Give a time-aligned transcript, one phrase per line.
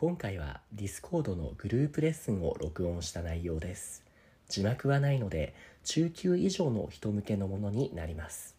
[0.00, 4.02] 今回は Discord のグループレッスンを録音した内容です。
[4.48, 5.52] 字幕はないので
[5.84, 8.56] 中級以上の人向けのものになります。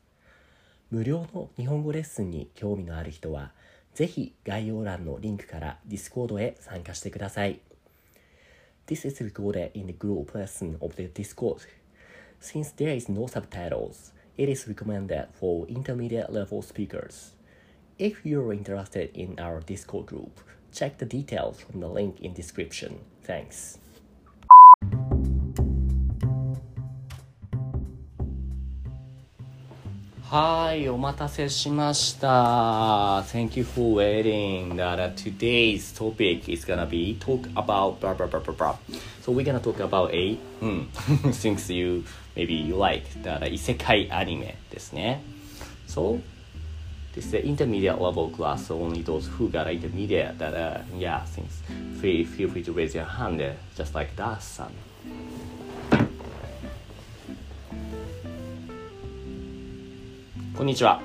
[0.91, 3.53] 無料の日本語レッスンに興味のある人は、
[3.95, 7.59] ぜひ概要欄のリンクから Discord へ参加してください。
[8.85, 11.61] This is recorded in the group lesson of the Discord.
[12.39, 17.33] Since there is no subtitles, it is recommended for intermediate level speakers.
[17.97, 20.39] If you're interested in our Discord group,
[20.72, 22.98] check the details from the link in description.
[23.24, 23.78] Thanks.
[30.28, 33.22] はい、お待たせしました。
[33.28, 34.74] Thank you for waiting.
[34.74, 38.76] That uh, today's topic is gonna be talk about blah blah blah blah blah.
[39.22, 40.86] So we're gonna talk about a hmm,
[41.30, 42.02] things you
[42.34, 45.22] maybe you like that 異世界アニメですね。
[45.86, 46.18] So
[47.13, 48.67] This is the intermediate level class.
[48.67, 51.61] So only those who got intermediate that uh, yeah things
[51.99, 54.71] feel feel free to raise your hand uh, just like that son.
[60.55, 61.01] こんにちは。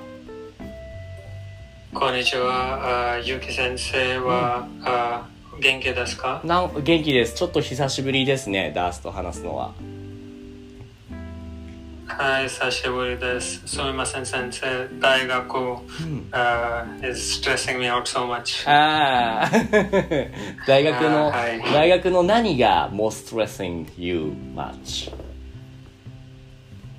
[1.93, 3.15] こんにちは。
[3.15, 5.27] あゆき先生は、あ
[5.59, 7.33] 元気ですかなん元気です。
[7.33, 9.73] ちょっと久しぶりですね、ダースと話すのは。
[12.17, 13.61] はい、久しぶりです。
[13.67, 14.89] すみません、先生。
[14.99, 15.55] 大学、
[16.31, 18.67] あ is stressing me out so much.
[18.67, 19.51] ああ、
[20.65, 25.13] 大学の、はい大学の何が most stressing you much?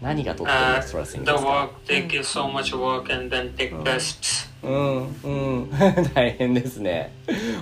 [0.01, 4.49] 何がとっても Uh, stressing the ですか work, take you so much work and then take tests.
[4.63, 5.71] うん、うん、
[6.15, 7.13] 大変ですね。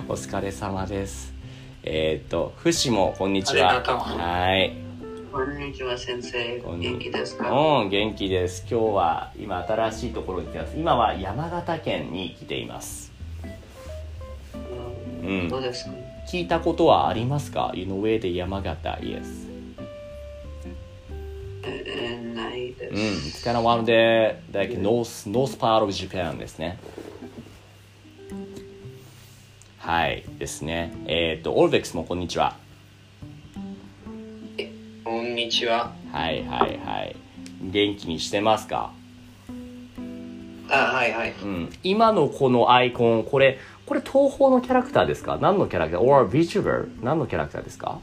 [0.07, 1.33] お疲れ様です。
[1.81, 3.69] えーっと、フシもこんにちは。
[3.71, 4.86] ありがとうはい。
[5.31, 7.51] こんにちは先生、元気ですか？
[7.51, 8.65] うん、元気です。
[8.69, 10.77] 今日は今新しいところに来てます。
[10.77, 13.11] 今は山形県に来ています。
[15.23, 15.91] ううんんどうですか？
[16.31, 19.47] 聞いたことはありますか？know where the 山形 is?
[21.63, 23.45] ええないでうん、す。
[23.45, 26.77] it's kind of one of the like north, north part of Japan ですね。
[29.79, 30.93] はい、ですね。
[31.05, 32.55] えっ、と、オルベックスもこんにちは。
[35.47, 35.93] こんにちは。
[36.11, 37.15] はいはいはい。
[37.61, 38.91] 元気にしてますか？
[40.67, 41.31] あ、はいはい。
[41.41, 41.69] うん。
[41.83, 45.37] 今のこのアイコン、これ、これ東宝のキャラクターですか？
[45.41, 47.01] 何のキャラクター ?or VTuber?
[47.01, 48.01] 何のキャラクターですか？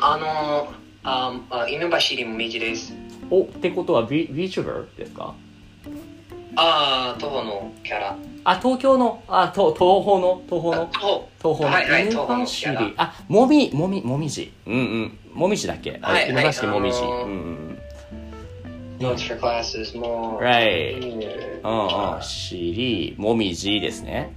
[0.00, 0.74] あの、
[1.04, 2.92] あ、あ犬走りも右です。
[3.30, 5.36] お、ってことは V VTuber ですか？
[6.56, 8.16] あ、徒歩のキャラ。
[8.42, 11.28] あ、東京の、あ、と東宝の、東あ宝の。
[11.38, 11.76] 東宝の？
[11.76, 12.92] はいはい、犬徒歩の。
[12.96, 15.98] あもみもみもみじうんうんもみじだっけ？
[16.02, 16.30] あはい。
[16.30, 16.80] 犬走りはい。
[16.80, 17.78] もみじ、あのーうんうん。
[18.98, 20.40] Notes for classes も。
[20.40, 20.98] Right
[22.16, 24.34] うんしりもみじですね。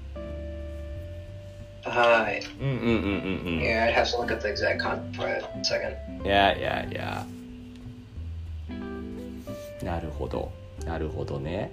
[1.84, 2.42] はい。
[2.62, 3.60] うんうんうんうんうん。
[3.64, 6.24] Yeah, I'd have to look at the exact content for a second.
[6.24, 7.26] いやいやいや
[9.84, 10.52] なるほど。
[10.86, 11.72] なるほどね。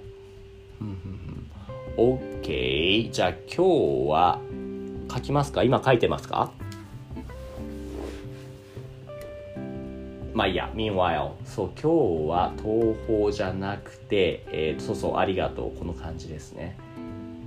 [0.81, 0.93] うんうん
[2.01, 2.19] うん。
[2.41, 4.39] OK じゃあ今日は
[5.13, 5.61] 書きますか？
[5.63, 6.51] 今書いてますか？
[10.39, 11.31] まあいいや、meanwhile。
[11.43, 11.81] そう、今
[12.25, 15.77] 日は東宝じゃなくて、えーと、そうそう、ありがとう。
[15.77, 16.77] この感じですね。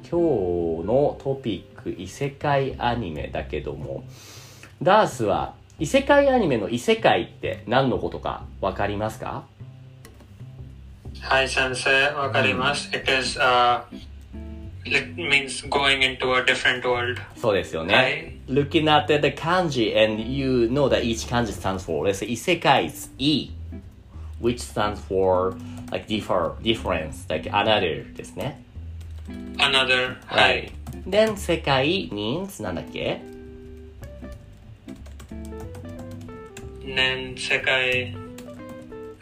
[0.03, 4.05] 今日のトピック、異世界アニメだけども、
[4.83, 9.45] ダースは、異世界アニメの異世界って何のことかわかりますか？
[11.23, 12.91] はい、先生、わかります。
[12.95, 13.85] It is, uh,
[14.86, 17.20] it means going into a different world.
[17.36, 17.94] そうですよね。
[17.94, 22.86] はい Looking at the kanji and you know that each kanji stands for, let's say, 異世界
[22.86, 23.50] is E,
[24.42, 25.54] which stands for
[25.92, 28.64] like differ, difference, like another ですね。
[29.58, 30.72] Another, はい。
[31.06, 33.20] Then 世界 means なんだっけ
[36.86, 38.16] 年世界、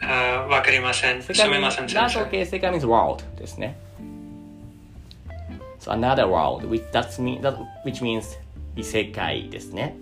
[0.00, 1.20] あわかりません。
[1.20, 2.20] す世界みません、先 That's 生。
[2.30, 2.46] okay.
[2.46, 3.76] 世界 means world ですね。
[5.91, 8.39] Another world, which, that's mean, that, which means
[8.77, 9.97] 異世界ですね。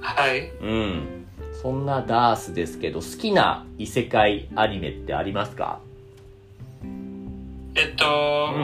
[0.00, 0.50] はい。
[0.60, 1.26] うん。
[1.60, 5.80] そんなダースですけど、好きな異世界アニメってありますか？
[7.74, 8.04] えっと、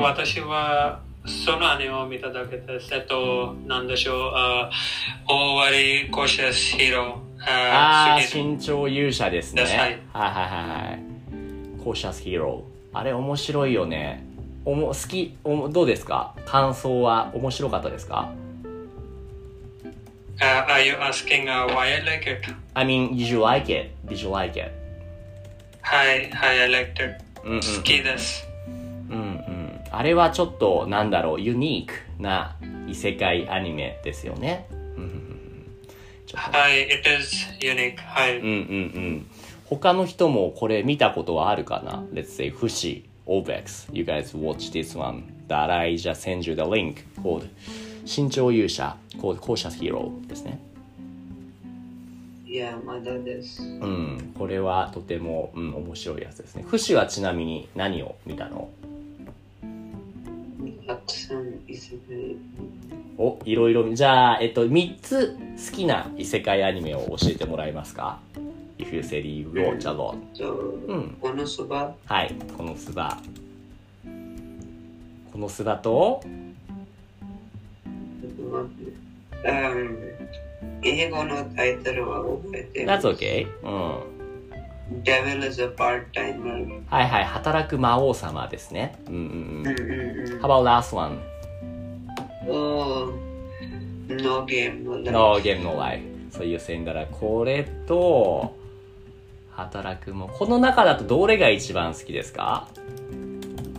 [0.02, 2.94] 私はそのアニメを見ただけです。
[2.94, 4.70] えっと、なんでしょう、あ
[5.26, 7.42] 大割コシャスヒーロー。
[7.50, 9.62] ああ、身長勇者ですね。
[9.62, 10.30] はいはいはいはい
[10.90, 11.82] はい。
[11.82, 12.98] コーシャスヒーロー。
[12.98, 14.26] あれ面白いよね。
[14.64, 16.34] おも好きおも、どうですか？
[16.46, 18.30] 感想は面白かったですか
[20.38, 22.54] ？Uh, are you asking、uh, why I like it?
[22.74, 23.90] ?I mean, did you like it?
[24.06, 24.70] Did you like it?
[25.82, 27.24] はい、はい、I liked it.
[27.44, 28.46] うんうん好きです。
[29.10, 29.80] うんうん。
[29.90, 32.56] あれはちょっと、なんだろう、ユニークな
[32.86, 34.66] 異世界アニメですよね。
[36.32, 37.96] はい、it is unique.
[37.96, 38.38] はい。
[38.38, 39.26] うんうんうん。
[39.64, 43.88] 他の人もこれ見たことはあるかな ?Let's say, フシ、Obex.
[43.92, 47.48] You guys watch this one that I just send you the link called
[48.04, 50.58] 新潮勇者 called 校舎ヒーローですね。
[52.46, 53.62] いや、まだです。
[53.62, 54.32] うん。
[54.36, 56.64] これはとても、うん、面白いやつですね。
[56.66, 58.68] フシはちなみに何を見たの？
[60.84, 62.36] たくさん異世界。
[63.16, 63.94] お、いろいろ。
[63.94, 65.36] じゃあ、えっと、3つ
[65.70, 68.18] 好きな異世界アニメを教えてもらえますか？
[68.80, 70.16] ?If you said you watch a lot.
[70.36, 73.18] と、うんこのそば、はい、このスバ。
[75.32, 76.56] このスバと、うん
[80.82, 83.46] 英語のタイトルは覚えて That's okay.
[83.62, 84.20] うん。
[86.88, 88.98] はいはい、働く魔王様ですね。
[89.06, 90.40] うんうんううん。
[90.40, 91.20] How about last one?
[92.48, 93.30] おー
[94.10, 95.12] No game, no life.
[95.12, 96.02] No game, no life.
[96.30, 98.56] そういう線だら、これと、
[99.60, 102.68] 働くも、この中だとどれが一番好きですか？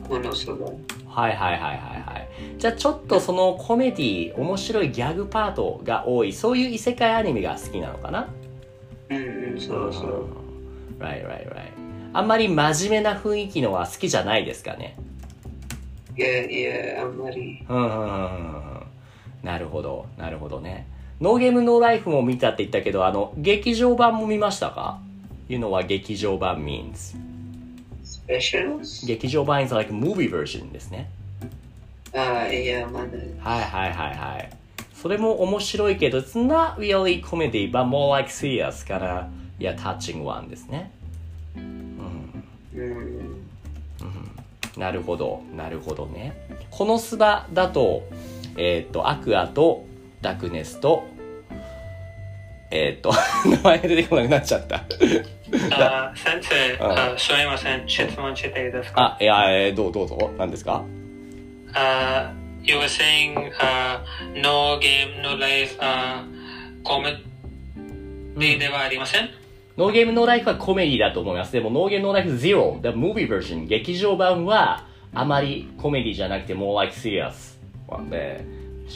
[0.07, 0.68] このそば。
[1.07, 2.30] はいはいはいはいはい。
[2.57, 8.28] じゃあちょっとそのコメディ、面白いギャグパートが多い、そういう異世界アニメが好きなのかな？
[9.10, 9.18] うん
[9.54, 10.28] うん、そうそう。
[11.00, 11.72] Right, right, right.
[12.13, 14.95] あんまり真面目な雰囲気のは好きじゃないですかね？
[16.18, 16.63] いやい
[16.95, 17.66] や、あんまり。
[17.68, 18.81] うんうんうんうんうん
[19.44, 20.88] なるほど、なるほどね。
[21.19, 25.00] ノーゲームノーライフも見たって言ったけど、あの、劇場版も見ましたか？
[25.51, 27.13] ?You know what 劇場版 means.
[28.06, 29.06] Specials?
[29.06, 31.09] 劇場版 is like movie version ですね。
[32.15, 33.07] ああ、いや、まだ。
[33.39, 34.50] はいはいはいはい。
[34.94, 40.89] それも面白いけど、it's not really comedy, but more like serious から、いや、touching one ですね。
[41.57, 42.44] うん。
[44.77, 46.48] なるほど、なるほどね。
[46.69, 48.03] このスバだと、
[48.56, 49.86] えっ、と、アクアと
[50.21, 51.03] ダクネスと、
[52.71, 53.12] えっ、と、
[53.45, 54.86] 名前出てこなくなっちゃった。
[55.71, 57.88] あ先生、あすみません。
[57.88, 60.31] 質問していいですかあ、いや、えーどうどうぞ。
[60.38, 60.83] 何ですか
[61.74, 62.31] あ
[62.63, 64.00] You were saying uh,
[64.42, 66.24] no game, no life, uh,
[66.83, 67.21] コメ
[68.38, 69.30] ディではありません、
[69.77, 71.51] ノーゲームノーライフはコメディだと思います。
[71.51, 77.57] でも、ノーゲームノーライフ Zero、the movie version、劇場版は、あまりコメディじゃなくて、more like serious
[77.89, 78.45] なんで、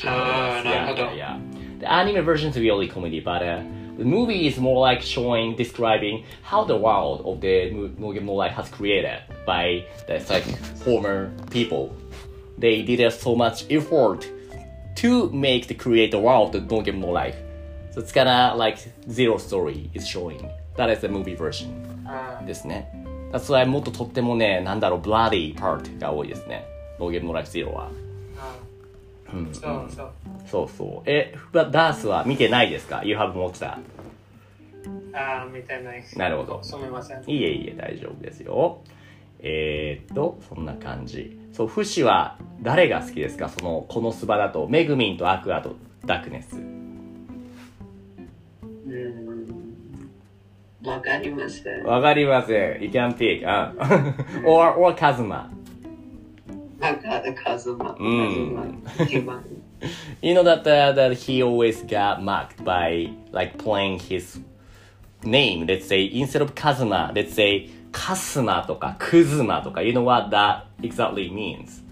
[0.05, 1.79] あーなるほど Yeah, yeah.
[1.79, 3.61] The anime version is really comedy, but uh,
[3.98, 8.26] the movie is more like showing, describing how the world of the mo- No Game
[8.26, 10.44] No Life has created by the like,
[10.84, 11.94] former people.
[12.58, 14.28] They did uh, so much effort
[14.96, 17.36] to make the create the world of No Game No Life.
[17.92, 18.78] So it's kinda like
[19.10, 20.48] zero story is showing.
[20.76, 21.68] That is the movie version
[22.06, 22.90] あですね。
[23.32, 26.64] That's why もっととってもね、なんだろう、bloody part が多いですね。
[26.98, 27.90] No Game No Life Zero は。
[29.27, 30.11] あうん、そうそう。
[30.45, 31.09] そうそう。
[31.09, 33.77] え、ダースは見てないですか ?You have watched that?
[35.13, 36.03] あ見てない。
[36.17, 37.23] なるほどすみません。
[37.25, 38.81] いえいえ、大丈夫ですよ。
[39.39, 41.39] えー、っと、そんな感じ。
[41.53, 43.49] そう、フシは誰が好きですか？
[43.49, 45.75] その、このスバだと、メグミンとアクアと
[46.05, 46.57] ダクネス。
[46.57, 46.65] うん。
[50.85, 51.83] わかりません。
[51.83, 52.83] わかりません。
[52.83, 53.43] You can pick.
[53.47, 53.73] あ
[54.45, 55.51] or, or カズマ。
[56.79, 57.95] わかる、カズマ。
[57.99, 58.83] うん。
[60.21, 64.39] You know that, uh, that he always got mocked by like playing his
[65.23, 65.65] name.
[65.65, 69.81] Let's say instead of Kazuma, let's say Kasuma とか Kuzuma とか。
[69.81, 71.83] You know what that exactly means?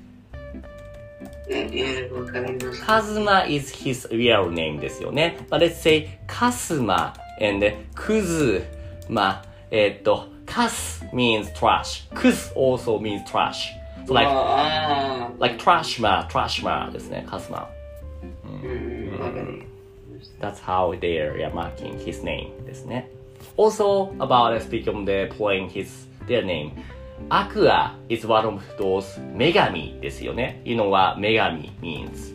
[1.49, 2.81] え、え、わかります。
[2.83, 5.37] Kazuma is his real name ですよね。
[5.49, 7.65] But let's say Kasuma and
[7.95, 9.41] Kuzuma.
[9.71, 12.07] えっと、Kas means trash.
[12.13, 13.82] Kuz also means trash.
[14.09, 14.27] Like,
[15.39, 17.69] like trashma, trashma ですね、わか
[19.41, 19.63] り
[20.39, 23.09] That's how they're yeah, marking his name ですね。
[23.57, 26.71] Also, about speaking of the playing his, their name.
[27.29, 30.61] Aqua is one of those 女神ですよね。
[30.65, 32.33] You know what 女神 means?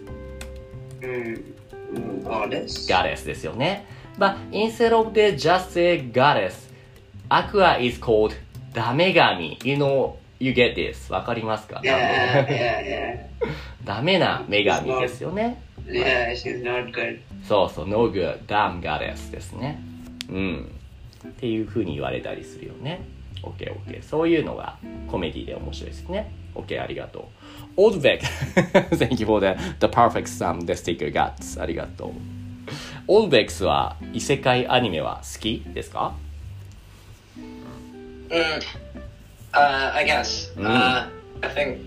[1.03, 1.45] うん。
[2.25, 2.91] ゴーデス。
[2.91, 3.85] Goddess ですよね。
[4.19, 6.55] But instead of the just say goddess,
[7.29, 8.35] Aqua is called
[8.73, 9.59] ダメ神。
[9.65, 11.13] You know, you get this.
[11.13, 13.27] わかりますか Yeah, yeah, yeah.
[13.85, 15.63] ダメな女神ですよね。
[15.87, 17.21] Yeah, she's not good.
[17.47, 19.81] そうそう、no good, damn goddess ですね。
[20.29, 20.71] うん。
[21.27, 23.01] っていう風に言われたりするよね。
[23.43, 24.03] OK, OK.
[24.03, 24.77] そういうのが
[25.11, 26.31] コメディで面白いですね。
[26.55, 27.23] OK, ありがとう。
[27.77, 31.61] オードベック Thank you for the, the perfect sum, the sticker guts.
[31.63, 32.11] ありがとう。
[33.07, 36.15] オードベックスは異世界アニメは好きですか
[38.31, 38.61] Mm,
[39.54, 40.50] uh, I guess.
[40.56, 40.66] Mm.
[40.66, 41.08] Uh,
[41.42, 41.78] I think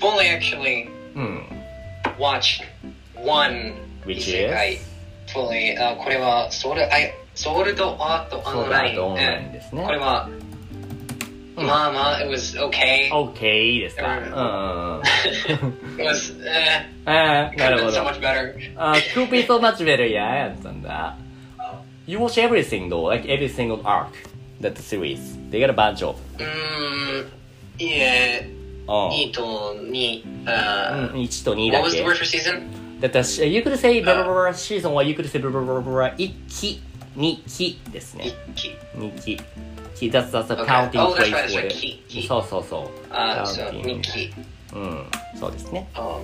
[0.00, 1.42] only actually うん。
[2.18, 2.62] watched
[3.16, 3.74] one
[4.04, 4.80] Which 異世界 is?
[5.32, 9.92] fully あこれはソウルアイソウルドアートそうオンラインだとオンラインですねこ。
[9.92, 10.28] れは、
[11.56, 14.16] うんまあまあ it was okay OK ですか。
[14.18, 15.02] うんうんうんうん。
[15.98, 18.10] it was uh, ああ、な could る have ほ been so ど。
[18.10, 21.14] much better Uh, could be so much better, yeah, I understand that.
[22.06, 24.08] You watch everything though, like every single arc,
[24.63, 25.19] That series.
[25.51, 26.15] They got a bunch of.
[26.39, 27.27] うーん
[27.79, 28.49] いえ
[28.87, 29.09] うん。
[29.09, 32.99] 2と2 uh, うん、1と2 what だ was the け word for season?
[33.01, 36.81] だったら、you could say ブラブラブラシーズンは you could say ブラブラブラブラ1期、
[37.17, 38.25] 2期ですね。
[38.25, 39.41] 1期2期。
[39.95, 40.65] 期 that's, that's a Okay.
[40.65, 41.65] counting Oh, that's phrase right, that's right.
[41.67, 41.75] it.
[41.75, 42.89] 期期そうそうそう。
[43.11, 44.33] あそう Counting 2期
[44.73, 45.05] うん、
[45.39, 45.87] そうですね。
[45.93, 46.19] あ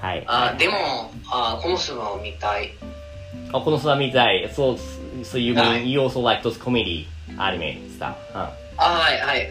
[0.00, 0.24] はい。
[0.26, 2.72] あでもあこのスマを見たい
[3.52, 4.48] あ、この空見たい。
[4.54, 4.76] そう、
[5.22, 7.06] so you は mean い you also like those comedy
[7.36, 8.14] anime stuff?
[8.34, 8.70] うん。
[8.82, 9.50] あはいはい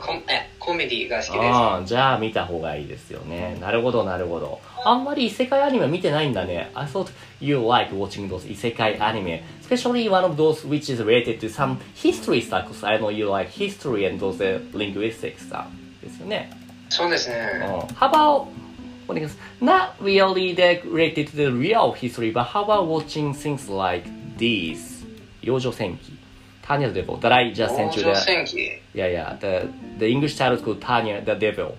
[0.00, 3.56] コンえコメディが好きですじゃあ見た方がいいですよね。
[3.60, 4.60] なるほど、なるほど。
[4.84, 6.70] あんまり異世界アニメ見てないんだね。
[6.74, 7.08] I thought
[7.40, 9.44] you like watching those 異世界アニメ。
[9.62, 12.66] Especially one of those which is related to some history stuff.
[12.66, 15.66] Because I know you like history and those uh, linguistic stuff.
[16.02, 16.50] ですよね。
[16.88, 17.66] そうですうんね。
[17.94, 18.46] How about,
[19.06, 24.08] what is, not really related to the real history, but how about watching things like
[24.38, 25.04] these?
[25.42, 26.15] 幼女戦記。
[26.66, 28.02] Tanya the Devil that I just sent you.
[28.04, 28.80] Oh, the.
[28.92, 29.36] Yeah, yeah.
[29.38, 31.78] The the English title is called Tanya the Devil.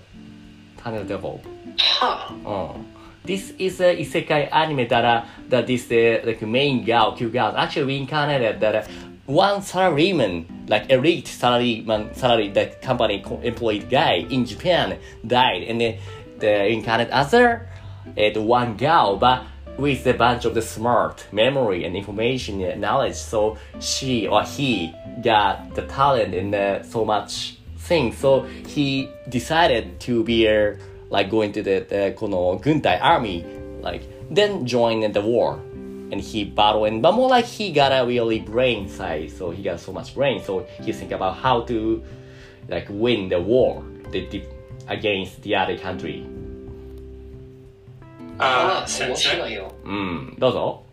[0.77, 1.41] Tanya the Devil.
[1.77, 2.33] Huh.
[2.45, 2.85] Oh.
[3.25, 7.33] This is a isekai anime that uh, that is the uh, like main girl, cute
[7.33, 8.87] girl, actually reincarnated that uh,
[9.25, 15.83] one salaryman, like elite salaryman, salary that company employed guy in Japan died, and uh,
[15.83, 15.99] then
[16.39, 17.67] the reincarnated other,
[18.07, 19.43] uh, the one girl, but
[19.78, 23.14] with a bunch of the smart memory and information and knowledge.
[23.14, 28.12] So she or he got the talent and uh, so much thing.
[28.12, 30.76] So he decided to be a,
[31.10, 33.44] like going to the, the この軍隊 army,
[33.82, 35.58] like then join in the war.
[36.10, 39.62] And he battled and but more like he got a really brain side, so he
[39.62, 42.02] got so much brain, so he think about how to
[42.68, 44.44] like win the war the, the,
[44.88, 46.26] against the other country.
[48.38, 49.30] ああ、先面生。
[49.30, 49.72] 白いよ。
[49.84, 50.84] うん、どうぞ。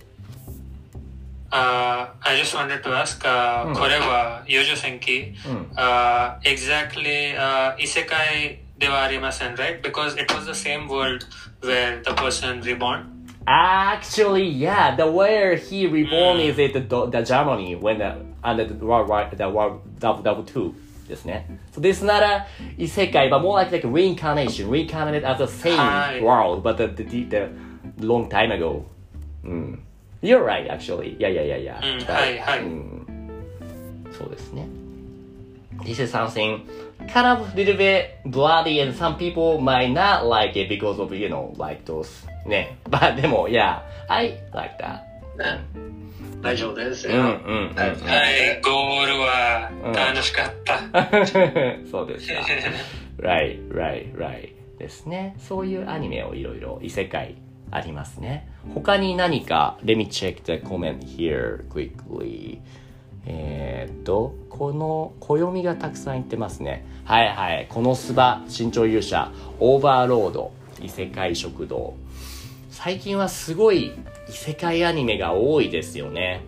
[1.51, 5.33] Uh, I just wanted to ask, uh, これは幼女戦記、
[5.75, 9.81] uh, exactly uh, 異世界ではありません right?
[9.81, 11.25] Because it was the same world
[11.61, 13.05] where the person reborn.
[13.47, 18.85] Actually, yeah, the where he reborn is it the, the Germany when the under the
[18.85, 20.75] World War the World Double Double Two
[21.07, 21.45] ですね。
[21.73, 22.45] So this is not a
[22.77, 27.03] 異世界 but more like like reincarnation, reincarnated as the same はい world but the, the,
[27.03, 27.49] the,
[27.99, 28.83] the long time ago.
[29.43, 29.79] うん。
[30.21, 31.15] You're right, actually.
[31.17, 31.97] Yeah, yeah, yeah, yeah.
[31.97, 33.07] うん That- はいはいうん
[34.17, 34.67] そうですね。
[35.83, 36.65] This is something
[37.07, 41.29] kind of little bit bloody and some people might not like it because of, you
[41.29, 42.77] know, like those ね。
[42.89, 43.79] but で も、yeah,
[44.09, 45.03] I like that.
[45.37, 45.61] ね
[46.44, 47.14] 大丈夫ですよ。
[47.14, 47.74] うんうんうんうん。
[47.74, 50.78] はい、ゴールは楽しかった。
[51.90, 52.40] そうですか。
[53.18, 54.50] right, right, right.
[54.78, 55.34] ですね。
[55.38, 57.36] そういうアニメをいろいろ異世界
[57.70, 58.46] ありますね。
[58.74, 62.58] 他に何か、let me check the comment here quickly.
[63.26, 66.84] えーっと、この暦がたくさん言ってますね。
[67.06, 67.66] はいはい。
[67.70, 71.94] このすば、慎重勇者、オーバーロード、異世界食堂。
[72.76, 73.92] 最近はすごい
[74.28, 76.42] 異世界アニメが多いですよね。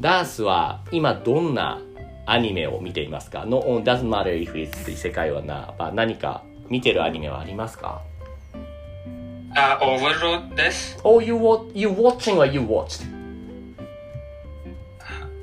[0.00, 1.80] ダースは今どんな
[2.26, 8.02] アニメを見ていますか ?No, doesn't matter if it's 異世界はな、まあ何か見てるアニメはありますか？
[9.56, 10.98] あ、オーバーロードです。
[11.02, 13.04] ?Oh, you, wa- you watching or you watched?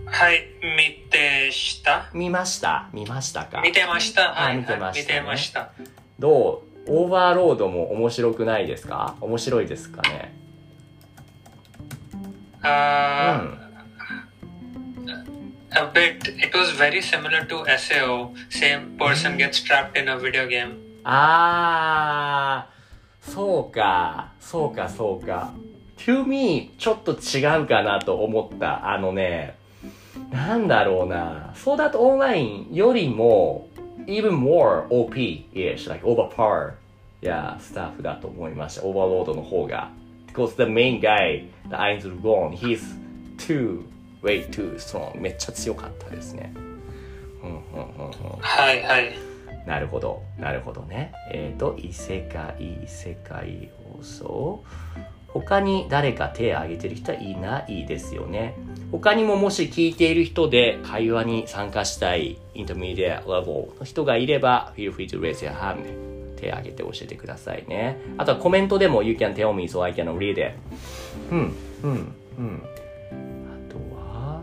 [0.06, 0.42] はい、
[0.78, 4.34] 見てした見ました見ましたか見てました。
[4.34, 5.72] はい、見てましたねはい見てました。
[6.20, 9.16] どうオーバーロードも面白くないですか？
[9.22, 10.34] 面白いですかね？
[12.64, 13.58] うあん。
[15.74, 16.28] A bit.
[16.38, 18.32] It was very similar to SAO.
[18.50, 20.76] Same person gets trapped in a video game.
[21.04, 25.54] あー、そうか、そうか、そうか。
[25.98, 28.92] to me, ちょっと違うかなと思った。
[28.92, 29.56] あのね、
[30.30, 31.54] なんだろうな。
[31.56, 33.68] そうだとオンラインよりも、
[34.08, 36.74] even more OP-ish, like overpower,
[37.22, 38.84] yeah, スタッフだと思いました。
[38.86, 39.92] オーバーロードの方が。
[40.28, 42.82] Because the main guy, the Ainzul Gon, he's
[43.38, 43.84] too,
[44.22, 45.20] way too strong.
[45.20, 46.54] めっちゃ強かったですね。
[47.44, 47.60] うんうん
[47.96, 48.40] うんうん。
[48.40, 49.14] はいはい。
[49.66, 51.14] なるほど、なるほどね。
[51.32, 54.64] えっ、と、異世界、異世界放送。
[55.34, 58.56] 他に誰か手を挙げてる人はいないですよね。
[58.92, 65.86] 他にももし聞いている人で会話に参加したいインターミディアレベルの人がいれば、feel free to raise your hand
[66.36, 67.98] 手を挙げて教えてくださいね。
[68.18, 70.54] あとはコメントでも You can tell me so I can read it.
[71.32, 72.64] うん、うん、うん。
[73.70, 74.42] あとは、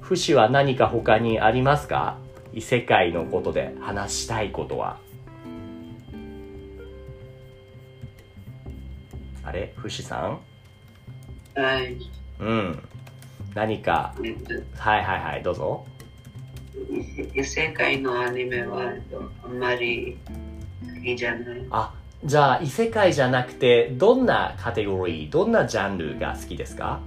[0.00, 2.16] 不死は何か他にありますか？
[2.54, 4.98] 異世界のことで話したいことは。
[9.44, 9.72] あれ？
[9.76, 10.38] 不死さ
[11.56, 11.60] ん？
[11.60, 11.96] はい。
[12.40, 12.82] うん。
[13.54, 15.86] 何か、えっとはいはいはい、どうぞ。
[17.34, 20.18] 異世界のアニメはえっとあんまり
[21.04, 21.66] いいじゃない。
[21.70, 27.00] あ、じゃあ異世界じゃなくて、どんなカテゴリー、どんなジャンルが好きですか？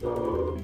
[0.00, 0.58] と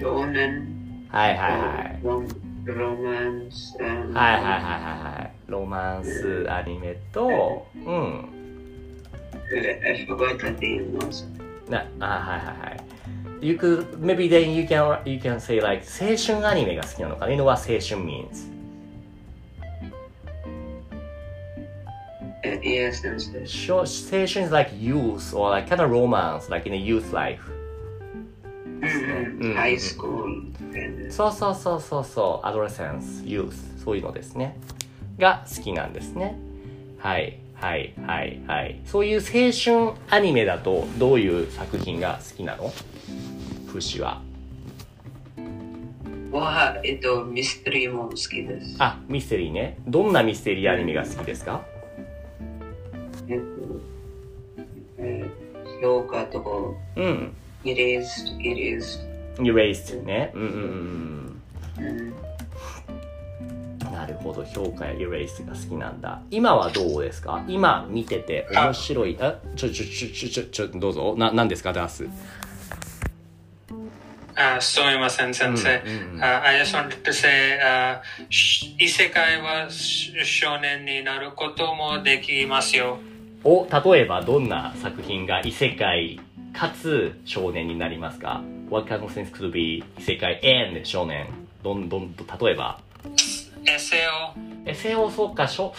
[0.00, 2.00] 少年、はいはいはい。
[2.04, 2.22] ロ
[2.66, 5.32] ロマンス、はいはいはいはいはい。
[5.48, 8.28] ロマンスアニメと、うん。
[11.68, 13.46] な、あ、はいはいはい。
[13.46, 18.50] You could, maybe then you can, you can say like, 青春アニメが好きなのかな You know what 青春 means?
[22.42, 23.02] Uh, yes,
[23.46, 27.40] 青春 is like youth or like kind of romance, like in a youth life.
[28.80, 30.50] Mm, High school.
[31.10, 33.52] そうそうそうそうそう、adolescence, youth,
[33.84, 34.56] そういうのですね。
[35.18, 36.36] が好きなんですね。
[36.98, 38.80] はい、はい、はい、はい。
[38.86, 42.72] そういう青春アニメだとどういう作品が好きなの？
[43.70, 44.22] フシは。
[46.32, 48.76] は、えっと、ミステリーも好きです。
[48.78, 49.78] あ、ミステリーね。
[49.86, 51.64] どんなミステリーアニメが好きですか？
[53.28, 53.44] えっと、
[54.98, 55.50] えー
[55.82, 57.32] 評価と、うん。
[57.64, 58.06] it is,
[58.38, 59.00] it is,
[59.36, 60.30] Erased ね。
[60.34, 60.60] うんうんうん
[61.78, 62.14] うんうん。
[64.00, 64.42] なるほど。
[64.44, 66.22] 評価や Erased が好きなんだ。
[66.30, 67.44] 今はどうですか？
[67.46, 69.14] 今見てて面白い。
[69.20, 71.14] あ、ちょちょちょちょちょちょ、どうぞ。
[71.18, 71.74] な、なんですか？
[71.74, 72.08] ダース。
[74.34, 75.68] Uh, すみません、先生。
[76.16, 82.96] Uh, I just wanted to say, uh, し異世界はし少年になることもできますよ。
[83.44, 86.18] お、例えばどんな作品が異世界
[86.54, 91.26] かつ少年になりますか ?What kind of things could be 異世界 and 少年
[91.62, 92.80] どんどんと、例えば。
[93.72, 95.72] エセオ、エセオ、そうか、しょ、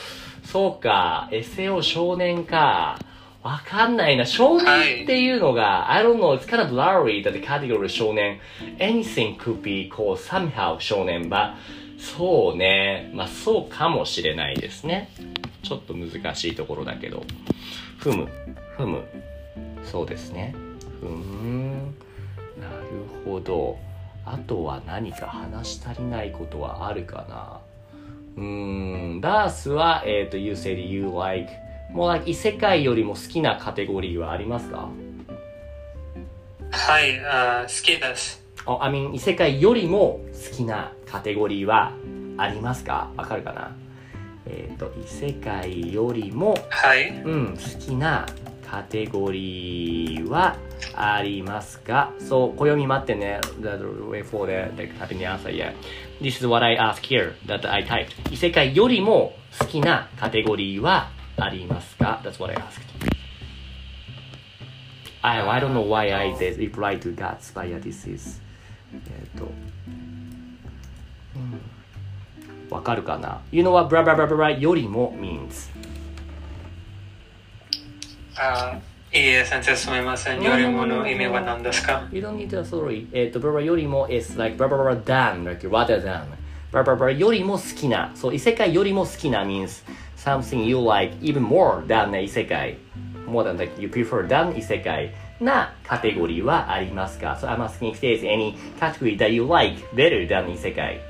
[0.45, 2.97] そうか、エセオ少年か。
[3.43, 4.25] わかんないな。
[4.25, 8.39] 少年っていうのが、I don't know, it's kind of blurry that the category 少年。
[8.77, 11.53] anything could be called somehow 少年 but
[11.97, 13.11] そうね。
[13.13, 15.09] まあそうかもしれないですね。
[15.61, 17.23] ちょっと難しいところだけど。
[17.97, 18.29] ふむ、
[18.77, 19.03] ふむ。
[19.83, 20.55] そうですね。
[21.01, 21.95] ふーん。
[22.57, 22.75] なる
[23.25, 23.77] ほど。
[24.25, 27.59] あとは何か話し足りないことはあるかな
[28.37, 31.51] うーん、ダースは、えっ、と、You said you like
[31.91, 34.89] もう like 異世界よりも好きなカテゴリーはありますか？
[36.71, 38.41] はい、uh, 好きです。
[38.65, 41.91] あ、I mean 異世界よりも好きなカテゴリーは
[42.37, 43.11] ありますか？
[43.17, 43.75] わかるかな？
[44.47, 47.09] えっ、と、異世界よりも、はい。
[47.09, 48.25] うん、好きな
[48.65, 50.55] カテゴリーは
[50.95, 52.13] ありますか？
[52.19, 53.41] そう、暦待ってね。
[53.59, 55.73] That wait for the, the the answer yet.
[56.21, 58.13] This is what I ask here that I typed.
[58.31, 62.81] 異世界よりも好きなカテゴリーはありますか That's what I asked.
[65.23, 68.39] I, I don't know why I did reply to that, but yeah, this is.
[68.93, 68.97] え
[69.35, 69.45] っと、
[71.35, 71.61] うん、
[72.69, 75.71] わかるかな ?You know what blah blah blah blah よりも means.
[78.37, 78.79] あ
[79.13, 80.41] いいえ、先生すみません。
[80.41, 83.07] よりもの意味は何ですか You don't need to sorry.
[83.11, 86.23] えっと、blah blah よりも is like blah blah blah than, like rather than.
[86.71, 88.13] blah blah blah よりも好きな。
[88.15, 89.83] そう、異世界よりも好きな means
[90.15, 92.77] something you like even more than 異世界。
[93.27, 99.45] more than like you prefer than 異世界なカテゴリーはありますか So I'm asking if there's any category that you
[99.45, 101.01] like better than 異世界。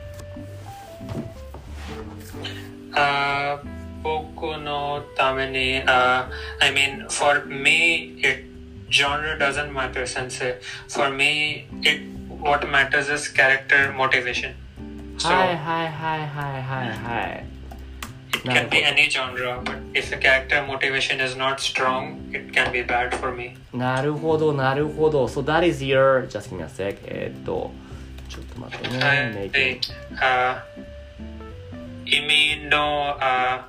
[2.93, 3.61] あ
[4.02, 6.29] 僕のために、あ
[6.61, 8.44] I mean, for me, it
[8.90, 10.55] genre doesn't matter, sensei.
[10.88, 12.02] For me, it
[12.40, 14.55] what matters is character motivation.
[15.18, 17.46] So はいはいはいはいはいはい。
[18.33, 22.70] it can be any genre, but if the character motivation is not strong, it can
[22.70, 23.57] be bad for me.
[23.72, 25.24] なるほど、なるほど。
[25.26, 26.98] So that is your, just give me a sec.
[27.07, 27.72] えっと、
[28.29, 28.98] ちょっと待ってね。
[29.05, 29.50] はい。
[29.50, 29.81] Making-
[30.20, 30.59] Uh,
[32.05, 33.16] you mean no?
[33.18, 33.62] Uh,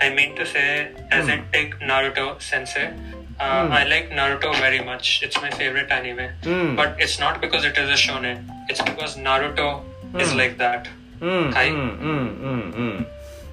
[0.00, 2.92] I mean to say, as in take Naruto Sensei.
[3.38, 5.22] Uh, I like Naruto very much.
[5.22, 6.76] It's my favorite anime.
[6.76, 8.48] But it's not because it is a shonen.
[8.68, 9.82] It's because Naruto
[10.18, 10.88] is like that.
[11.18, 13.06] うん、はいうん、うん、うん、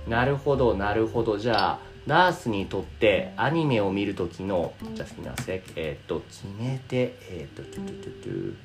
[0.05, 0.11] うん。
[0.11, 1.37] なるほど、なるほど。
[1.37, 5.61] じゃあ、ダースにとってアニメを見るときの、じゃあ、すみません。
[5.77, 8.55] えっ、と、決めて、えっ、と、トゥトゥトゥ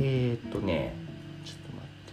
[0.00, 0.94] えっ、とね、
[1.44, 2.06] ちょっと待っ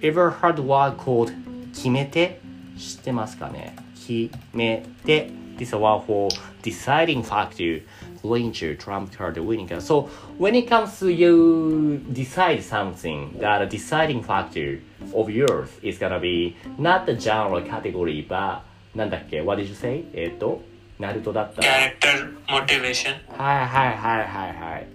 [0.00, 0.12] てね。
[0.12, 1.32] Ever heard word called
[1.74, 2.40] 決めて
[2.78, 6.28] 知ってますかね決めて This is one for
[6.62, 7.82] deciding factor
[8.24, 9.82] Ranger, trump card, winning card.
[9.82, 10.08] So
[10.38, 14.80] when it comes to you decide something, that deciding factor
[15.14, 18.62] of yours is gonna be not the genre category, but
[18.94, 20.04] なんだっけ What did you say?
[20.14, 20.62] えっ、と、
[20.98, 21.68] ナルトだったら。
[22.00, 23.14] Character motivation.
[23.36, 24.86] はいはいはいはいはい。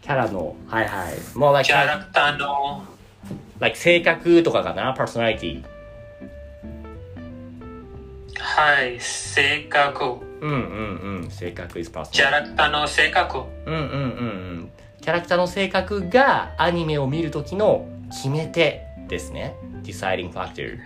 [0.00, 1.38] キャラの、はいはい。
[1.38, 2.84] もう like, キャラクターの
[3.58, 5.62] like 性格とかかな ?personality。
[8.40, 10.04] はい、性格。
[10.40, 11.30] うんうんうん。
[11.30, 12.30] 性格 is キャ。
[12.30, 13.38] ラクターの性格。
[13.66, 13.82] うんうんうんう
[14.62, 14.70] ん。
[15.00, 19.54] キャラクターの性格がアニメを見るときの決め手ですね。
[19.82, 20.78] deciding factor。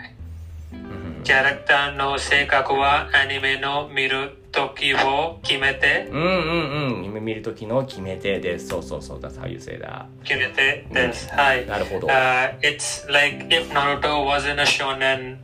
[1.22, 7.04] キャラクターの性格はアニメの見るときを決めて、うんうんうん。
[7.04, 8.68] 夢見るときの決め手です。
[8.68, 9.20] そうそうそう。
[9.20, 10.06] That's how you say that.
[10.24, 11.28] 決めてです。
[11.32, 11.66] はい。
[11.66, 12.08] なるほど。
[12.08, 15.38] Uh, it's like if Naruto wasn't a shonen,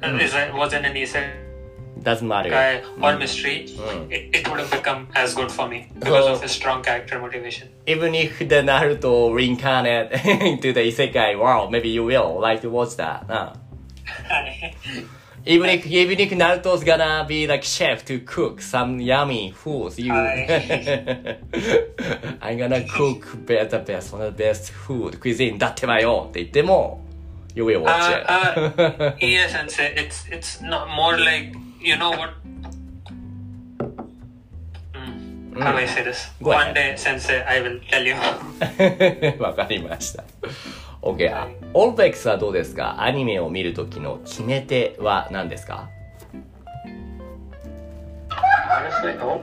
[0.53, 1.50] wasn't an isekai
[2.03, 2.83] Doesn't matter.
[3.03, 4.11] or mystery, Mm.
[4.11, 7.69] it, it would have become as good for me because of his strong character motivation.
[7.87, 12.97] Even if the Naruto reincarnate into the isekai world, maybe you will like to watch
[12.97, 13.25] that.
[13.29, 13.53] Huh?
[15.47, 20.13] Even if even if Naruto's gonna be like chef to cook some yummy foods, you
[22.43, 27.01] I'm gonna cook better best one of the best food cuisine だってばよって言っても
[27.55, 28.81] you will watch Uh, it.
[28.81, 29.95] uh, yes, sensei.
[29.97, 32.31] It's it's not more like you know what.
[34.95, 36.29] Mm, How do I say this?
[36.43, 38.15] Go One day, sensei, I will tell you.
[39.43, 40.25] わかりました。
[41.03, 41.33] OK。
[41.35, 45.89] あオルベックスはどうですかアニメを見るときの決め手は何ですか
[48.71, 49.41] Honestly, oh,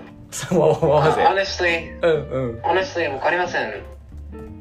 [0.51, 1.21] What was it?
[1.27, 2.61] honestly, うんうん。
[2.61, 3.73] honestly, わかりません。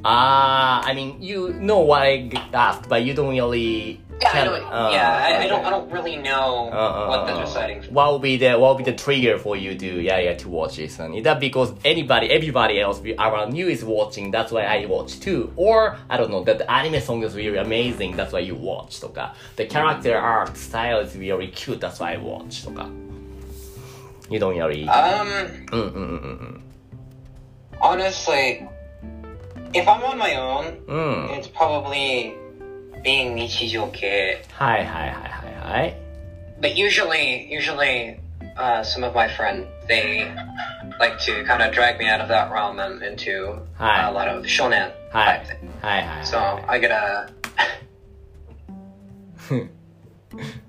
[0.04, 4.02] あー、I mean, you know what I asked, but you don't really...
[4.20, 5.68] Yeah, I can- don't, uh, yeah, I, I don't, okay.
[5.68, 7.82] I don't really know Uh, uh, what the uh, deciding.
[7.94, 10.48] What will be the what will be the trigger for you to yeah yeah to
[10.48, 11.00] watch this?
[11.00, 14.86] And is that because anybody everybody else be- around you is watching, that's why I
[14.86, 18.42] watch too, or I don't know that the anime song is really amazing, that's why
[18.42, 22.88] you watch とか the character art style is really cute, that's why I watch とか
[24.30, 25.28] You don't really Um,
[25.72, 26.64] うんうんうんうん
[27.82, 28.68] honestly,
[29.77, 32.33] If I'm on my own, うんうん it's probably
[33.03, 34.43] being 日常系。
[34.53, 35.95] はいはいはいはいはい
[36.61, 38.19] But usually, usually,
[38.57, 40.27] uh, some of my friends they
[40.99, 44.45] like to kind of drag me out of that realm and into a lot of
[44.47, 45.87] shonen はい type thing.
[45.87, 47.29] はいはいはい So I gotta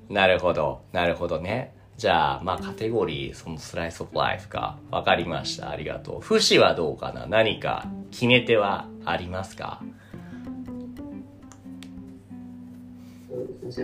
[0.10, 0.82] なるほど。
[0.94, 1.74] なるほどね。
[1.98, 4.78] じゃあ、まあ、カテゴリー、そのスライスオブライフか。
[4.92, 5.70] わかりました。
[5.70, 6.22] ありがとう。
[6.22, 9.82] フシはどうかな何か決め手はありますか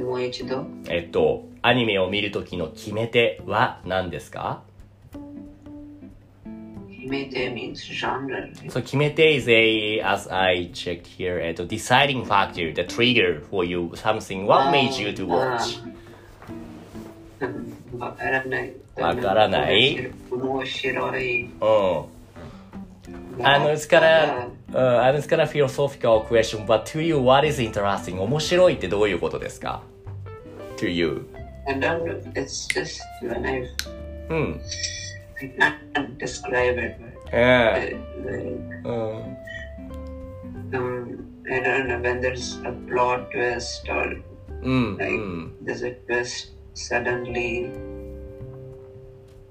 [0.02, 4.64] もう一度えっと、アニメを見るときの決め手は何ですか
[6.90, 8.54] 決めて means genre.
[8.70, 14.46] So 決め手 is a, as I checked here, えっと、deciding factor, the trigger for you, something,
[14.46, 15.84] what made you to watch?
[17.42, 18.74] うんわからない。
[18.96, 21.44] わからない面白い。
[21.44, 21.50] うん。
[23.43, 28.21] あの、it's gonna, uh, and it's gonna philosophical question, but to you, what is interesting?
[28.21, 29.83] 面白いってどういうことですか
[30.77, 31.27] ?to you.
[31.67, 32.33] I don't know.
[32.33, 33.62] It's just when I,
[34.31, 34.61] うん。
[35.61, 36.97] I can't describe it.
[37.31, 39.37] ええ But, like, うん。
[40.73, 41.19] um,
[41.51, 44.21] I don't know when there's a plot twist or
[44.62, 44.97] うん。
[44.99, 45.53] like うん。
[45.64, 47.71] there's a twist suddenly.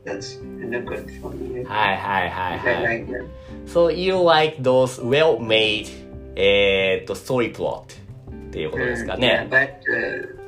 [0.05, 1.63] That's kind of good for me.
[1.65, 2.99] はいはいはい I はい。
[2.99, 3.25] like that.
[3.65, 5.87] So you like those well-made,
[6.35, 9.69] えーっと、story plot っていうことですか Mm, ね yeah,。but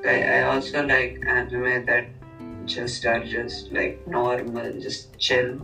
[0.06, 2.06] uh, I, I also like anime that
[2.66, 5.60] just are just like normal, just chill.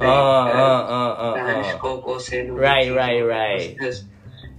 [0.00, 1.46] うんうんうんうんうん。
[1.46, 3.76] 男子高校生の Right, right, right.
[3.80, 4.06] Just,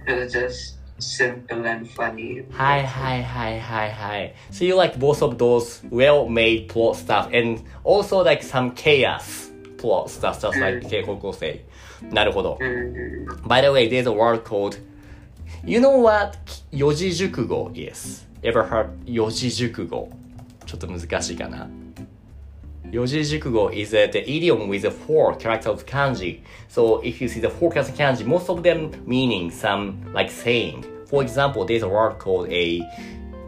[0.06, 2.44] it was just simple and funny.
[2.50, 4.34] はいはいはいはいはい。
[4.52, 10.38] So you like both of those well-made plot stuff and also like some chaos plot stuff
[10.40, 11.58] just like 高校生。
[12.11, 12.57] なるほど。
[12.61, 14.77] Mm, By the way, there's a word called
[15.65, 16.37] You know what?
[16.71, 18.25] 四字熟語 Yes.
[18.43, 20.09] Ever heard 四字熟語
[20.65, 21.67] ちょっと難しいかな。
[22.91, 26.39] 四字熟語 is the idiom with the four characters of kanji.
[26.69, 30.29] So if you see the four characters of kanji, most of them meaning some like
[30.31, 30.83] saying.
[31.07, 32.81] For example, there's a word called a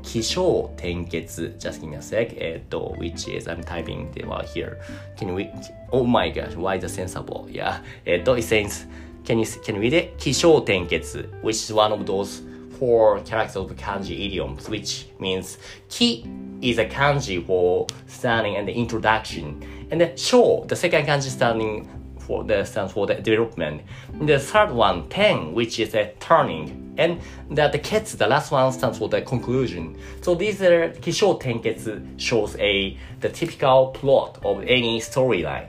[0.06, 4.78] 起承転結 just give me a sec えっと which is I'm typing the word here
[5.16, 5.48] can we
[5.90, 8.86] oh my gosh why the sensible yeah えっと it says
[9.24, 12.42] can you can you read it 起承転結 which is one of those
[12.82, 15.56] four characters of kanji idioms, which means
[15.88, 16.26] ki
[16.60, 21.88] is a kanji for standing and the introduction, and the sho, the second kanji standing
[22.18, 23.82] for the stands for the development.
[24.20, 28.72] The third one, ten, which is a turning, and the, the ketsu, the last one
[28.72, 29.96] stands for the conclusion.
[30.20, 35.68] So these are kisho tenketsu shows a the typical plot of any storyline.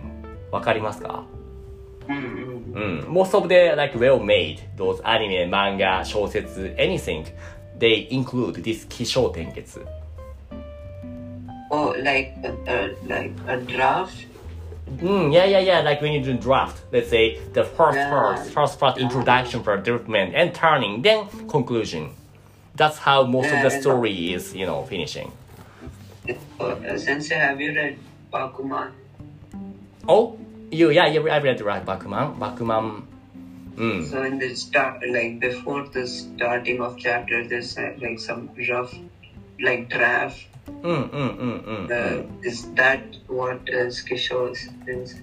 [0.52, 1.26] わかりますか
[2.08, 2.73] Mm-hmm.
[2.73, 3.08] Mm.
[3.08, 7.26] Most of the like well made those anime, manga, 小説, anything,
[7.80, 9.86] they include this kisho tenketsu.
[11.71, 14.26] Oh, like a, a, like a draft.
[14.96, 15.81] Mm, yeah, yeah, yeah.
[15.81, 18.11] Like when you do draft, let's say the first Yeah.
[18.11, 22.11] part, first part introduction for development and turning, then conclusion.
[22.74, 23.81] That's how most of the Yeah.
[23.81, 25.33] story is, you know, finishing.
[26.61, 27.98] Uh, Sensei, have you read
[28.33, 28.92] Bakuman?
[30.09, 30.38] Oh,
[30.70, 33.03] you, yeah, yeah, I read right, Bakuman, Bakuman.
[33.77, 34.05] Mm.
[34.11, 38.92] So in the start, like before the starting of chapter, there's uh, like some rough,
[39.61, 40.47] like draft.
[40.82, 42.45] Mm, mm, mm, mm, Uh, mm.
[42.45, 45.19] is that what is Kishore's is?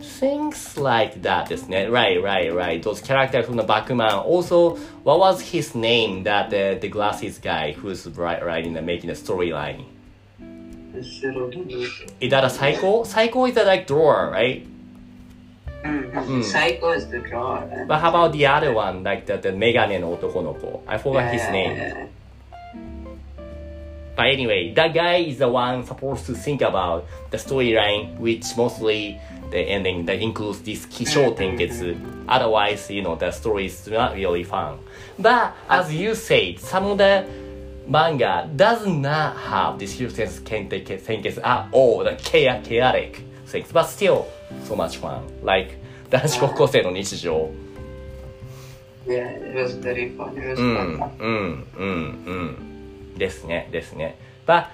[0.00, 1.90] Things like that, isn't it?
[1.90, 2.82] Right, right, right.
[2.82, 4.24] Those characters from the Bakuman.
[4.24, 6.24] Also, what was his name?
[6.24, 9.84] That the the glasses guy who's right, writing the making the storyline.
[11.00, 11.88] Zero to do.
[12.20, 13.04] Is that a psycho?
[13.04, 14.66] Psycho is a like drawer, right?
[15.84, 16.42] Mm-hmm.
[16.42, 17.64] Psycho is the drawer.
[17.70, 20.82] and- But how about the other one, like the, the メガネの男の子?
[20.86, 21.76] I forgot Yeah, his yeah, name.
[21.76, 22.06] yeah.
[24.16, 29.18] But anyway, that guy is the one supposed to think about the storyline, which mostly
[29.50, 32.26] the ending that includes this Kisho Tenketsu.
[32.28, 34.78] Otherwise, you know, the story is not really fun.
[35.18, 37.26] But as you said, some of the
[37.86, 44.26] manga does not have this Kisho Tenketsu at all, the chaotic chaotic things, but still
[44.64, 45.22] so much fun.
[45.42, 45.78] Like,
[46.10, 47.50] 男子高校生の日常。
[49.06, 50.34] Yeah, it was very fun.
[50.36, 51.10] It was うん、 fun.
[51.18, 52.56] うん、うん、うん。
[53.17, 54.17] ですね、ですね。
[54.45, 54.65] But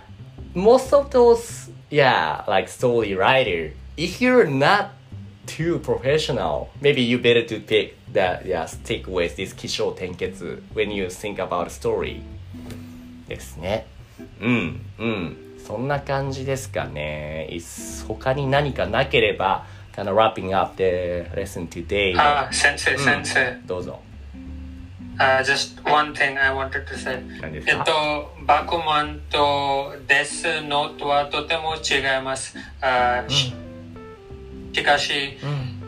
[0.54, 4.90] most of those, yeah, like story writer, if you're not
[5.46, 11.08] too professional, maybe you better to pick that, yeah, stick with this 起承転結 when you
[11.08, 12.22] think about story.
[13.28, 13.86] ですね。
[14.42, 15.38] うん、うん。
[15.66, 17.48] そんな感じですかね。
[18.08, 20.84] 他に何かなければ、kind of wrapping up the
[21.40, 22.14] lesson today.
[22.16, 23.22] Uh, sensei, Hmm.
[23.24, 23.66] sensei.
[23.66, 24.00] どうぞ。
[25.20, 27.22] Uh, just one thing I wanted to say.
[27.66, 32.56] えっと、バクマンとデスノートはとても違います。
[32.82, 33.54] あし
[34.74, 35.38] しかし、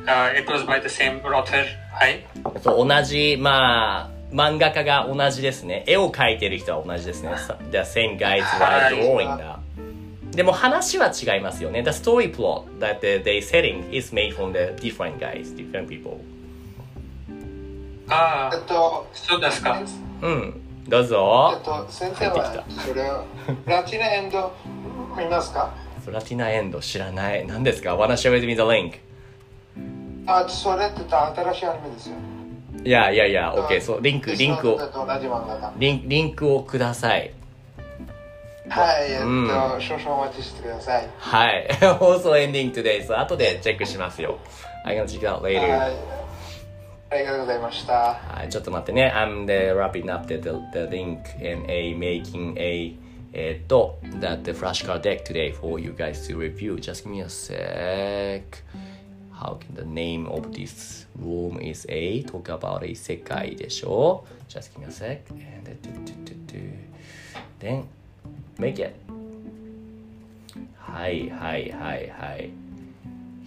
[0.06, 1.66] あ it was by the same author.
[1.92, 2.26] はい。
[2.62, 7.32] そう同じまあ漫画家が同じですね絵を描いてる人は同じですね
[7.72, 9.60] The same guys は are い drawing だ
[10.32, 16.20] でも話は違いますよね The story plot that the, they setting is made from the different guys different people
[18.10, 19.82] ああ、えっと、そうですか。
[20.22, 20.62] うん。
[20.88, 23.24] どうえぞっと、先生はそれを
[23.66, 24.52] ラティナエンド
[25.18, 25.74] 見ますか？
[26.06, 27.48] プラティナエンド知らない。
[27.48, 29.00] 何ですか？Wanna share with me the link
[30.28, 32.16] あ、それって新しいアニメですよ。
[32.84, 34.80] いやいやいや OK そうリンクリンクを。
[35.80, 37.34] リンリンクをください。
[38.70, 39.48] はい、えっと、うん。
[39.82, 41.10] 少々お待ちしてください。
[41.18, 41.68] はい。
[42.00, 44.38] Also ending today so 後でチェックしますよ。
[44.86, 45.56] I'm gonna check it out はい。
[45.56, 45.96] later、
[47.10, 47.94] ありがとうございました。
[48.16, 49.14] はい、ちょっと待ってね。
[49.16, 52.96] I'm the wrapping up the, the, the link and a making a
[53.34, 56.76] えっと that the flashcard deck today for you guys to review.
[56.76, 58.64] Just give me a sec.
[59.32, 64.80] How can the name of this room is a talk about a 世界でしょ Just give
[64.80, 65.22] me a sec.
[65.32, 66.60] And do, do, do, do.
[67.60, 67.84] then
[68.58, 68.96] make it.
[70.78, 72.65] はいはいはいはい。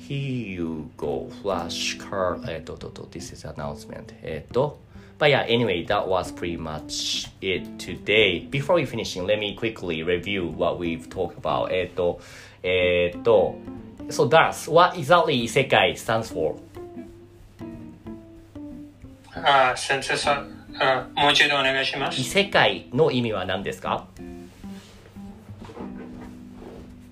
[0.07, 2.49] Here you go, flashcard.
[2.49, 4.13] えっと、と、と、this is announcement.
[4.21, 4.79] えっと、
[5.19, 8.49] But yeah, anyway, that was pretty much it today.
[8.49, 11.69] Before we finishing, let me quickly review what we've talked about.
[11.71, 12.19] えっと、
[12.61, 13.55] えっと、
[14.09, 16.55] So that's what exactly 世界 stands for?
[19.35, 22.23] あ先生さん、あもう一度お願いします異。
[22.23, 24.07] 世界の意味は何ですか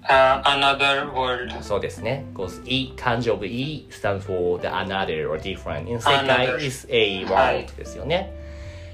[0.05, 1.61] あ another world.
[1.61, 2.25] そうですね。
[2.33, 5.87] Because E 漢字 of E stands for the another or different.
[5.89, 6.57] In 世界 Another.
[6.57, 8.31] is a はい world ですよね。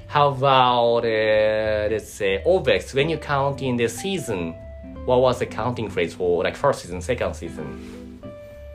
[0.10, 4.54] How about, uh, let's say, OVEX, when you count in the season,
[5.06, 7.66] what was the counting phrase for like first season, second season?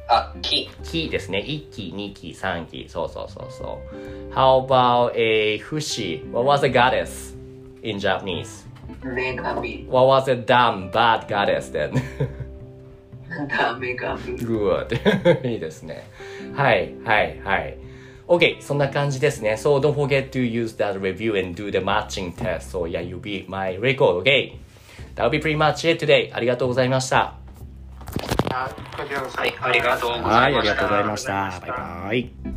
[0.08, 0.68] あ、木。
[0.84, 1.38] 期ですね。
[1.46, 2.86] 1期、2期、3期。
[2.88, 3.78] そうそうそうそ
[4.30, 4.34] う。
[4.34, 7.34] How about a 不死 What was a goddess
[7.82, 8.65] in Japanese?
[9.03, 9.87] Megami.
[9.87, 11.93] What was a dumb, bad goddess then?
[13.29, 14.37] The Megami.
[14.37, 15.47] Good.
[15.47, 16.09] いいですね。
[16.55, 17.77] はい、はい、はい。
[18.27, 19.53] OK, そんな感じですね。
[19.53, 22.71] So don't forget to use that review and do the matching test.
[22.71, 24.21] So yeah, you beat my record.
[24.21, 24.57] OK?
[25.15, 26.33] That'll be pretty much it today.
[26.33, 27.35] ありがとうございました。
[28.49, 30.29] はい、ありがとうございました。
[30.29, 31.33] はい、ありがとうございました。
[31.61, 31.69] バイ
[32.09, 32.56] バイ。